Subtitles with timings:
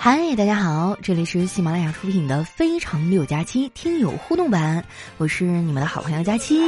[0.00, 4.84] 嗨，大家好，这里是喜马拉雅出品的《非常六加七》听友互动版，
[5.16, 6.60] 我是你们的好朋友佳期。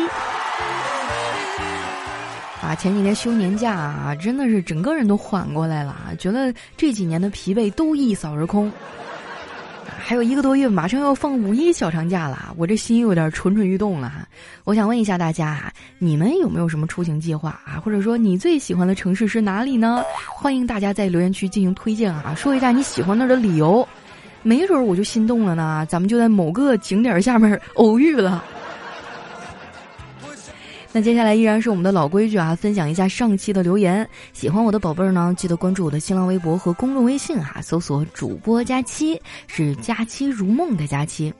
[2.60, 8.70] 啊，前几天休年假啊，真的是整个人都缓过来了，觉得这几年的疲惫都一扫而空。
[10.10, 14.26] 还有一个多月，马上要放五一小长假了，我这心有点蠢蠢欲动了哈。
[14.64, 17.78] 我想问一下大家啊，你们有没有什么出行计划啊？
[17.78, 20.02] 或者说你最喜欢的城市是哪里呢？
[20.28, 23.86] 欢迎大家在留言区进行推荐啊，说一下你喜欢那儿的理由，
[24.42, 28.44] 没准我就心动了呢，咱们就在某个景点下面偶遇了。
[30.92, 34.04] 那接下来依然是我们的老规矩啊，分享一下上期的留言。
[34.32, 41.32] 喜欢我的宝贝儿呢，记得关注我的新浪微博和公众微信哈，搜索“主播佳期”，是“佳期如梦”的佳期。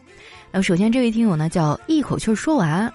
[0.53, 2.93] 那首先这位听友呢叫一口气儿说完，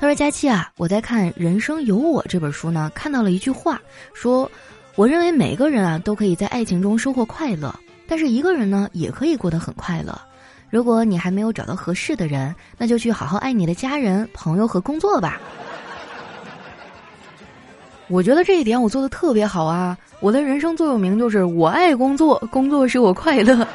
[0.00, 3.80] 他说：“佳期啊，我在看《人生有我》这本书呢，看到了一句话，
[4.12, 4.50] 说
[4.96, 7.72] 我认为每个人啊都可以在爱情中收获快乐，
[8.08, 10.20] 但是一个人呢也可以过得很快乐。
[10.68, 15.40] 如果你还没有找到合适的人，那就去好好爱你的家人、朋友和工作吧。”
[18.08, 19.96] 我觉得这一点我做的特别好啊！
[20.20, 23.66] 我的人生座右铭就是“我爱工作，工作使我快乐”。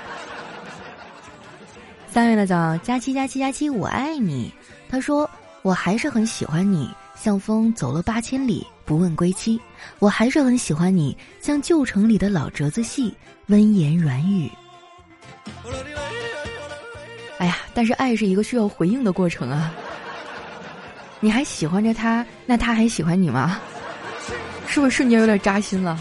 [2.07, 4.53] 三月的早，佳期佳期佳期，我爱你。
[4.89, 5.29] 他说
[5.63, 9.59] ：“我还是很喜欢你，像风走了八千里，不问归期。
[9.99, 13.13] 我还是很喜欢你，像旧城里的老折子戏，
[13.47, 14.51] 温言软语。”
[17.39, 19.73] 哎呀，但是爱是一个需要回应的过程啊！
[21.19, 23.59] 你还喜欢着他，那他还喜欢你吗？
[24.67, 25.99] 是不是瞬间有点扎心了？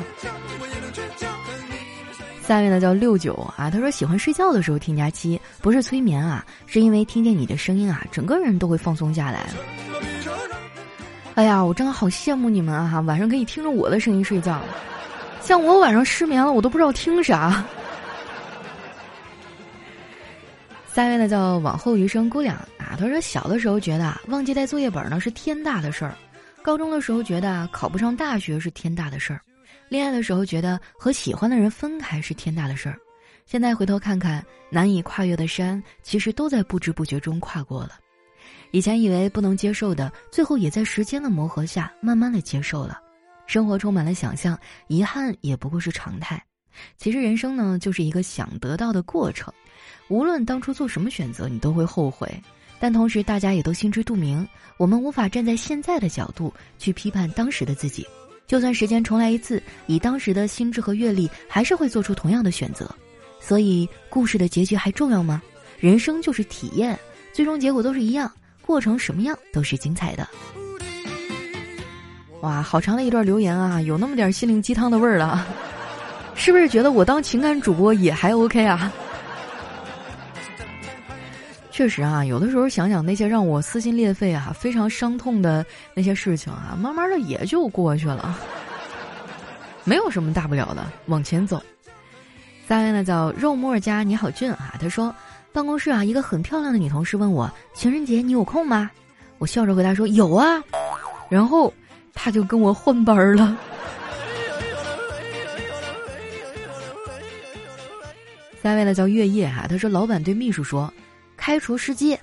[2.46, 9.46] 下面呢叫六九啊，他说喜欢睡觉的时候听佳期，不是催眠啊，是因为听见你的声音啊，整个人都会放松下来。
[11.34, 13.00] 哎呀，我真的好羡慕你们啊！
[13.00, 14.60] 晚上可以听着我的声音睡觉，
[15.42, 17.64] 像我晚上失眠了，我都不知道听啥。
[20.94, 26.14] 下面呢叫往后余生姑娘啊，他说小的时候觉得忘记带作业本呢是天大的事儿。
[26.66, 29.40] 高中的时候觉得考不上大学是天大的事儿，
[29.88, 32.98] 恋爱的时候觉得和喜欢的人分开是天大的事儿，
[33.46, 37.92] 现在回头看看，难以跨越的山，其实都在不知不觉中跨过了。
[38.72, 43.00] 以前以为不能接受的，最后也在时间的磨合下，慢慢的接受了。
[43.46, 46.44] 生活充满了想象，遗憾也不过是常态。
[46.96, 49.54] 其实人生呢，就是一个想得到的过程。
[50.08, 52.28] 无论当初做什么选择，你都会后悔。
[52.78, 58.06] 但同时，大家也都心知肚明，我们无法站在现在的角度去批判当时的自己。
[58.46, 62.88] 就算时间重来一次，以当时的心智和阅历，还是会做出同样的选择。
[63.40, 65.42] 所以，故事的结局还重要吗？
[65.78, 66.98] 人生就是体验，
[67.32, 68.30] 最终结果都是一样，
[68.62, 70.28] 过程什么样都是精彩的。
[72.42, 75.46] 哇，好长的一段留言啊，有那么点心灵鸡汤的味儿了，
[76.34, 78.92] 是不是觉得我当情感主播也还 OK 啊？
[81.76, 88.34] 确实啊，有的时候想想那些让我撕心裂肺啊、非常伤痛的那些事情啊，慢慢的也就过去了，
[89.84, 91.62] 没有什么大不了的，往前走。
[92.66, 95.14] 三位呢叫肉沫家你好俊啊，他说
[95.52, 98.90] 办公室啊一个很漂亮的女同事问我情人节你有空吗？
[99.36, 100.64] 我笑着回答说有啊，
[101.28, 101.70] 然后
[102.14, 103.54] 他就跟我换班了。
[108.62, 110.90] 三位呢叫月夜哈，他说老板对秘书说。
[111.46, 112.18] 开除司机，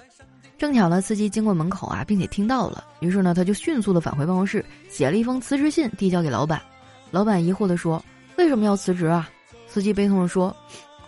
[0.58, 6.62] 正巧呢，司机经过门口啊，并且听到了，于是呢，他就迅速的返回办公室，写了一封辞职信，递交给老板。
[7.10, 8.04] 老板疑惑的说
[8.36, 9.30] ：“为什么要辞职啊？”
[9.66, 10.54] 司机悲痛的说：“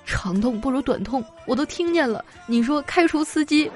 [0.07, 2.23] 长痛不如短痛，我都听见了。
[2.47, 3.69] 你说开除司机，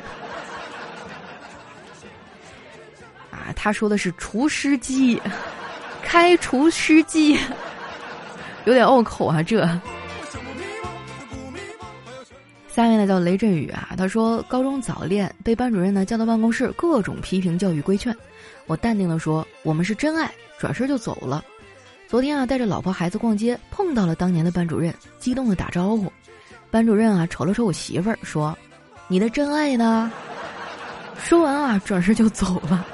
[3.29, 5.21] 啊，他说的是除湿机，
[6.01, 7.37] 开除湿机，
[8.63, 9.69] 有点拗口啊，这。”
[12.79, 18.15] 下面呢叫雷阵雨啊，他说高中早恋被班主任呢叫到办公室，各种批评教育规劝。
[18.67, 21.43] 我淡定的说我们是真爱，转身就走了。
[22.07, 26.09] 昨天啊带着老婆孩子逛街，碰到了当年的班主任，激动的打招呼。
[26.71, 28.57] 班主任啊瞅了瞅我媳妇儿，说
[29.09, 30.09] ：“你的真爱呢？”
[31.19, 32.87] 说完啊转身就走了。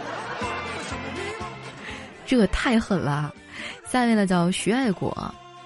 [2.26, 3.32] 这个太狠了。
[3.88, 5.16] 下面呢叫徐爱国。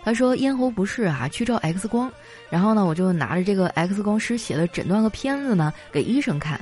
[0.10, 2.12] 他说咽喉不适啊，去照 X 光，
[2.50, 6.60] 然后呢，我就拿着这个 X 光师写的诊断和片子呢给医生看，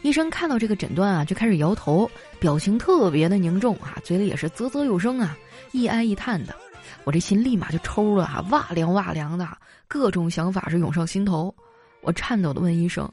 [0.00, 2.10] 医生看到这个诊断啊，就开始摇头，
[2.40, 5.36] 表情特别的凝重啊，嘴里也是啧啧有声啊，
[5.72, 6.56] 一哀一叹的，
[7.04, 9.46] 我这心立马就抽了啊，哇凉哇凉的，
[9.86, 11.54] 各种想法是涌上心头，
[12.00, 13.06] 我颤抖的问医生：“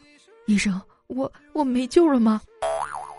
[0.47, 2.39] 医生，我我没救了吗？”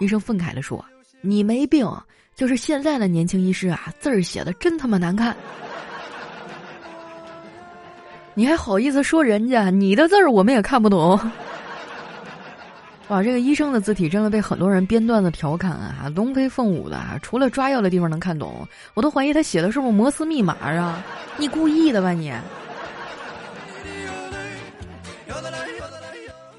[0.01, 0.83] 医生愤慨的说
[1.21, 1.87] ：“你没病，
[2.35, 5.37] 就是现在的年轻医师啊，字儿写的真他妈难看。”
[8.35, 9.71] 你还好意思说人家？
[9.71, 11.19] 你的字儿我们也看不懂。
[13.09, 21.05] 哇，这个医生的字体真的被很多人编段子调侃啊，龙飞凤舞的，除了抓药的地方能看懂，我都怀疑他写的是不是摩斯密码啊？
[21.37, 22.33] 你故意的吧你？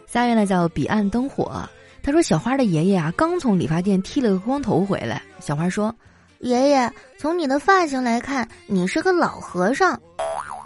[0.06, 1.68] 下面呢叫彼岸灯火，
[2.02, 5.94] 他说小花的爷爷啊刚从理发店剃了个光头回来，小花说
[6.40, 10.00] ：“爷爷，从你的发型来看，你是个老和尚。”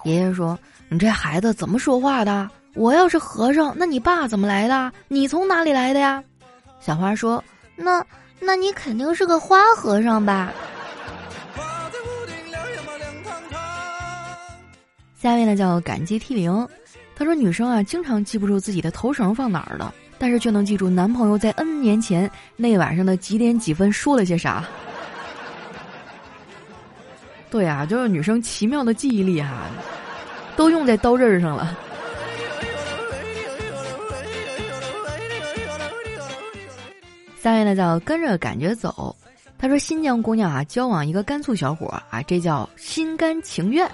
[0.04, 0.60] 爷爷说
[0.90, 4.92] ：“你这孩子怎么说话的？”我要是和尚，那你爸怎么来的？
[5.08, 6.24] 你从哪里来的呀？
[6.80, 7.44] 小花说
[7.76, 8.06] ：“那，
[8.40, 10.54] 那你肯定是个花和尚吧？”
[15.20, 16.66] 下面呢叫感激 T 零，
[17.16, 24.64] 他说女生啊经常记不住自己的头绳放哪儿了，但是却能记住男朋友在 N 年前那晚上的几点几分说了些啥。
[27.52, 29.66] 对啊，就是女生奇妙的记忆力哈，
[30.60, 31.74] 都用在刀刃上了。
[37.42, 39.16] 下面呢叫跟着感觉走，
[39.58, 43.88] 他说新疆姑娘啊交往一个甘肃小伙啊，这叫心甘情愿；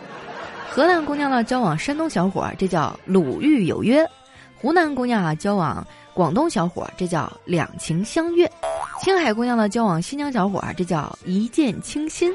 [0.71, 4.03] 河南姑娘呢交往山东小伙，这叫鲁豫有约；
[4.59, 5.85] 湖南姑娘啊交往
[6.15, 8.47] 广东小伙，这叫两情相悦；
[9.03, 12.33] 青海姑娘呢交往新疆小伙，这叫一见倾心；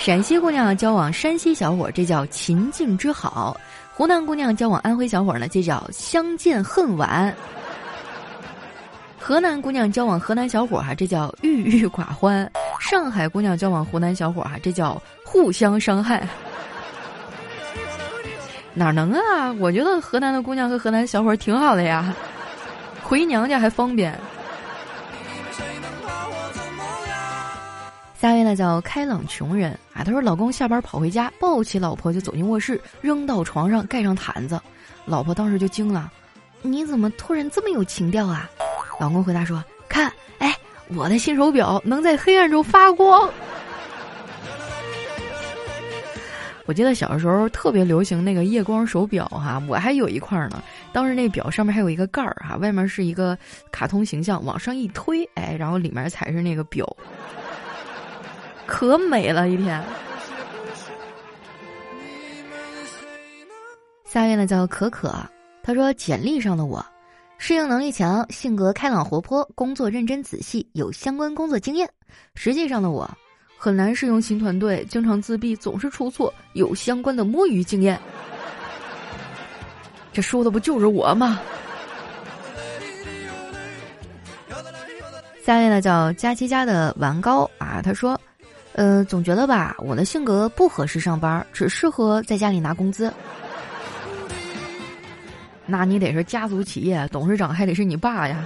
[0.00, 3.54] 陕西姑娘交往山西小伙，这叫秦境之好；
[3.92, 7.32] 湖南姑娘交往安徽小伙呢，这叫相见恨晚。
[9.18, 12.48] 河南姑娘交往河南小伙哈，这叫郁郁寡欢；
[12.80, 16.26] 上海姑娘交往湖南小伙哈，这叫互相伤害。
[18.72, 19.52] 哪能啊？
[19.60, 22.16] 我觉得河南的姑娘和河南小伙挺好的呀，
[23.02, 24.18] 回娘家还方便。
[28.20, 34.60] 下一位呢叫开朗穷人啊，他说老公下班跑回家，抱起老婆就走进卧室，扔到床上盖上毯子，
[35.06, 36.12] 老婆当时就惊了
[36.60, 38.46] ：“你怎么突然这么有情调啊？”
[39.00, 40.54] 老公回答说：“看，哎，
[40.88, 43.26] 我的新手表能在黑暗中发光。”
[46.66, 50.62] 我记得小时候特别流行那个夜光手表哈，我还有一块呢。
[50.92, 53.36] 当时那表上面还有一个盖儿哈，外面是一个
[53.72, 56.86] 卡通形象，往上一推，哎，然后里面才是那个表，
[58.70, 59.82] 可美了一天。
[64.04, 65.12] 下面呢叫可可，
[65.60, 66.84] 他说简历上的我。
[67.36, 71.88] 适应能力强，性格开朗活泼，工作认真仔细，有相关工作经验。
[72.34, 73.10] 实际上的我，
[73.58, 77.98] 很难适应新团队，经常自闭，总是出错，有相关的摸鱼经验。
[80.12, 81.40] 这说的不就是我吗？
[85.44, 88.20] 下面呢叫佳琪家的王高啊，他说，
[88.80, 93.12] 呃，总觉得吧，我的性格不合适上班，只适合在家里拿工资。
[95.66, 98.38] 那你得是家族企业，董事长还得是你爸呀。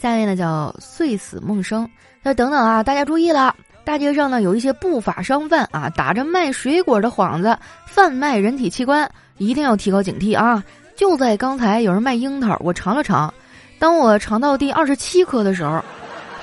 [0.00, 1.86] 下面呢叫碎死梦生，
[2.22, 3.54] 那等等啊，大家注意了，
[3.84, 7.54] 大街上呢有一些不法商贩啊，打着卖水果的幌子
[7.84, 9.06] 贩卖人体器官，
[9.36, 10.64] 一定要提高警惕啊！
[10.96, 13.34] 就在刚才，有人卖樱桃，我尝了尝，
[13.78, 15.84] 当我尝到第二十七颗的时候，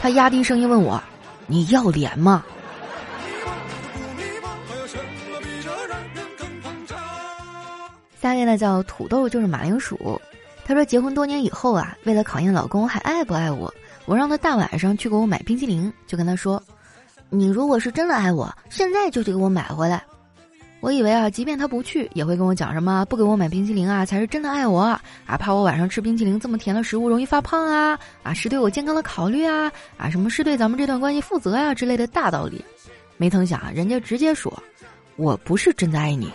[0.06, 1.02] 他压低声音问我
[1.50, 2.46] ：“你要脸吗？”
[8.21, 10.21] 下面呢叫土豆就是马铃薯，
[10.64, 13.74] 他说结婚多年以后啊，为了考验老公还爱不爱我，
[14.06, 16.62] 我让他大晚上去给我买冰淇淋，就跟他说
[17.31, 20.04] ：“你如果是真的爱我，现在就去给我买回来。”
[20.85, 25.01] 我以为啊，即便他不去，也会跟我讲什么不给我买冰淇淋啊，才是真的爱我啊，
[25.39, 32.63] 怕我晚上吃冰淇淋这么甜的食物容易发胖啊，啊是对我健康的考虑啊，啊什么是对咱们这段关系负责呀之类的大道理，
[33.18, 34.54] 没曾想啊人家直接说
[35.18, 36.31] ：“我不是真的爱你。”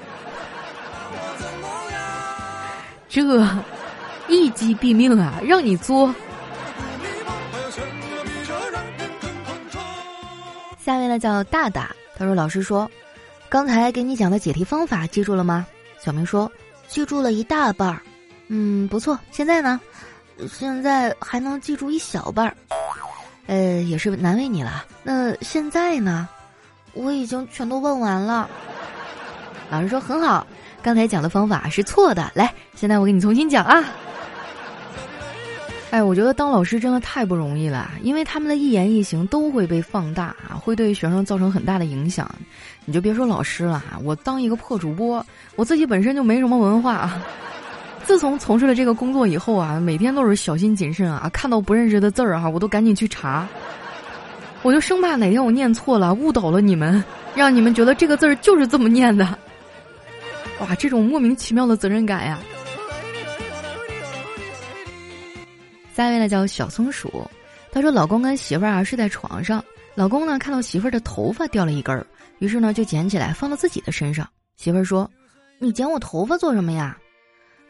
[3.09, 3.23] 这
[4.27, 5.41] 一击毙命啊！
[5.45, 6.13] 让你作。
[10.85, 12.91] 下面呢叫大大，他说：“老师说，
[13.51, 15.67] 刚才给你讲的解题方法记住了吗？”
[16.01, 16.51] 小明说
[16.89, 18.01] ：“记住了一大半儿。”
[18.49, 19.19] 嗯，不错。
[19.31, 19.79] 现在呢？
[20.49, 22.57] 现在还能记住一小半儿。
[23.47, 24.87] 呃，也是难为你了。
[25.03, 26.29] 那现在呢？
[26.93, 28.49] 我已经全都问完了。
[29.71, 30.47] 老师说很好。
[30.83, 33.85] 刚才讲的方法是错的，来，现在我给你重新讲啊！
[35.91, 42.31] 哎，我觉得当老师真的太不容易了，因为他们的一言一行都会被放大啊，会对学生造成很大的影响。
[42.85, 45.25] 你就别说老师了，我当一个破主播，
[45.57, 47.11] 我自己本身就没什么文化。
[48.05, 53.47] 自从从事了这个工作以后啊，每天都是小心谨慎啊，看到不认识的字儿哈，我都赶紧去查。
[54.63, 57.03] 我就生怕哪天我念错了，误导了你们，
[57.35, 59.27] 让你们觉得这个字儿就是这么念的。
[60.61, 62.39] 哇，这种莫名其妙的责任感呀！
[65.95, 67.29] 下一位呢叫小松鼠，
[67.71, 69.63] 他说老公跟媳妇儿啊睡在床上，
[69.95, 72.07] 老公呢看到媳妇儿的头发掉了一根儿，
[72.39, 74.29] 于是呢就捡起来放到自己的身上。
[74.57, 75.11] 媳妇儿说
[75.59, 76.97] ：“你捡我头发做什么呀？”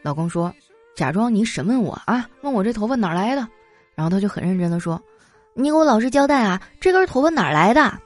[0.01, 0.53] 老公说
[0.95, 3.47] ：“假装你审问我啊，问我这头发哪来的。”
[3.95, 5.01] 然后他就很认真的说。
[5.53, 6.61] 你给我老实交代啊！
[6.79, 7.99] 这根头发哪来的？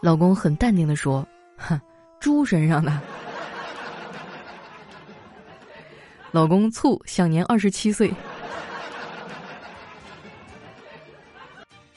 [0.00, 1.26] 老公很淡定的说
[1.58, 1.80] ：“哼，
[2.20, 2.92] 猪身上的。
[6.30, 8.08] ”老公醋，享年二十七岁。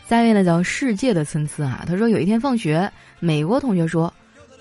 [0.09, 4.11] 下一位呢叫世界的参差啊，他说有一天放学，美国同学说：“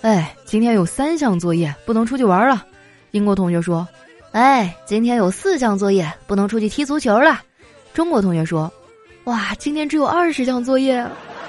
[0.02, 2.66] 哎，今天有三项作业不能出去玩了。”
[3.12, 3.88] 英国同学说
[4.32, 7.40] ：“哎，今天有四项作业不能出去踢足球了。”
[7.94, 8.70] 中国同学说。
[9.24, 11.06] 哇，今天只有二十项作业，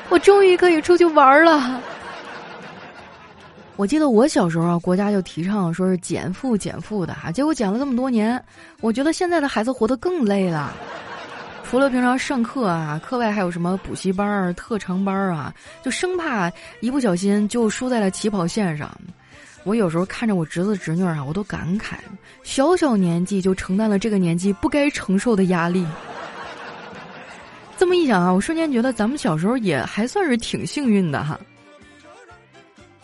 [0.10, 1.82] 我终于可以出去玩了。
[3.76, 8.42] 我记得我小时候啊，国家就提倡说是减负减负的哈，结果减了这么多年，
[8.82, 10.74] 我觉得现在的孩子活得更累了。
[11.70, 18.90] 除了平常上课啊，课外还有什么补习班儿、特长班儿啊，就生怕一不小心就输在了起跑线上。
[19.64, 21.98] 我有时候看着我侄子侄女啊，我都感慨，
[22.42, 25.86] 小小年纪就承担了这个年纪不该承受的压力。
[27.78, 31.40] 这么一想啊，我瞬间觉得咱们小时候也还算是挺幸运的哈。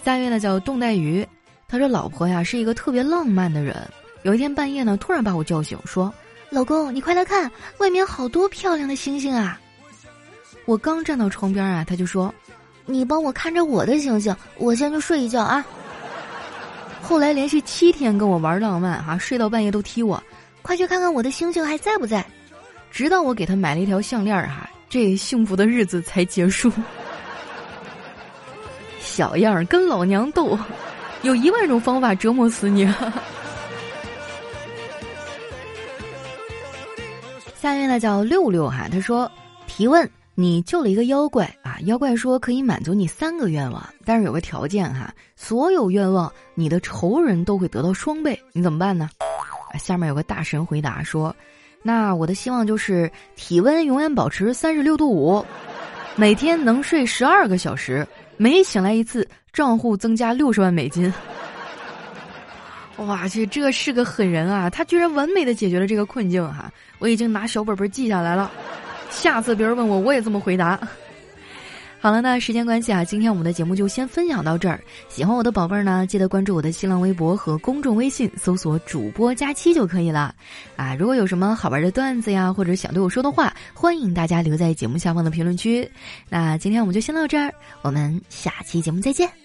[0.03, 1.24] 下一位呢叫冻带鱼，
[1.67, 3.75] 他说：“老婆呀是一个特别浪漫的人。
[4.24, 6.12] 有一天半夜呢，突然把我叫醒，说
[6.49, 9.59] ：‘老公，你快来看，外面好多漂亮的星星啊！’
[10.65, 12.33] 我刚站到床边啊，他就说
[12.85, 15.65] ：‘你帮我看着我的星星，我先去睡一觉啊。’
[17.03, 20.21] 后来连续七天跟我玩浪漫哈，睡到半夜都踢我，
[20.61, 22.25] 快去看看我的星星还在不在。”
[22.89, 26.71] 直到我给他买了一条项链儿哈，这幸福的日子才结束。
[29.01, 30.57] 小样儿跟老娘斗，
[31.21, 32.87] 有一万种方法折磨死你。
[37.65, 39.27] 下面呢叫六六哈，他说
[39.65, 49.10] 提问：你救了一个妖怪啊，妖怪说可以满足你三个愿望，但是有个条件哈，所有愿望你的仇人都会得到双倍，你怎么办呢？
[49.79, 51.36] 下面有个大神回答说。
[51.81, 55.43] 那我的希望就是体温永远保持三十六度五，
[56.15, 58.07] 每天能睡十二个小时，
[58.38, 61.12] 每醒来一次账户增加六十万美金。
[62.97, 64.69] 哇去，这是个狠人啊！
[64.69, 66.71] 他居然完美的解决了这个困境哈！
[66.97, 68.49] 我已经拿小本本记下来了，
[69.09, 70.79] 下次别人问我，我也这么回答。
[71.99, 74.79] 好了，那时间关系啊，今天我们的节目就先分享到这儿。
[75.09, 80.33] 喜欢我的宝贝儿呢，记得关注我的新浪微博和公众微信，搜索“主播佳期”就可以了。
[80.77, 85.89] 啊，如果有什么好玩的段子呀，或者想对我说的话，欢迎大家留在节目下方的评论区。
[86.29, 89.44] 那今天我们就先到这儿，我们下期节目再见。